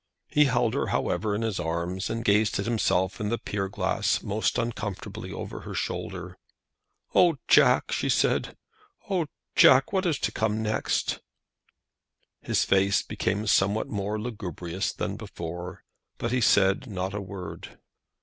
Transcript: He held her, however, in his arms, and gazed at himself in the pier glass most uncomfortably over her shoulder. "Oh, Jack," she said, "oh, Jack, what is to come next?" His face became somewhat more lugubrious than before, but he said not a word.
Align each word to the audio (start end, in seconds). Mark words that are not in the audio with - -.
He 0.31 0.45
held 0.45 0.73
her, 0.73 0.87
however, 0.87 1.35
in 1.35 1.43
his 1.43 1.59
arms, 1.59 2.09
and 2.09 2.25
gazed 2.25 2.57
at 2.57 2.65
himself 2.65 3.21
in 3.21 3.29
the 3.29 3.37
pier 3.37 3.69
glass 3.69 4.23
most 4.23 4.57
uncomfortably 4.57 5.31
over 5.31 5.59
her 5.59 5.75
shoulder. 5.75 6.39
"Oh, 7.13 7.35
Jack," 7.47 7.91
she 7.91 8.09
said, 8.09 8.57
"oh, 9.11 9.27
Jack, 9.55 9.93
what 9.93 10.07
is 10.07 10.17
to 10.21 10.31
come 10.31 10.63
next?" 10.63 11.19
His 12.41 12.65
face 12.65 13.03
became 13.03 13.45
somewhat 13.45 13.89
more 13.89 14.19
lugubrious 14.19 14.91
than 14.91 15.17
before, 15.17 15.83
but 16.17 16.31
he 16.31 16.41
said 16.41 16.87
not 16.87 17.13
a 17.13 17.21
word. 17.21 17.77